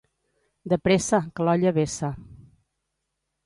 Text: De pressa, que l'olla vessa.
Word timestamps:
De 0.73 0.79
pressa, 0.87 1.19
que 1.35 1.47
l'olla 1.49 1.75
vessa. 1.77 2.13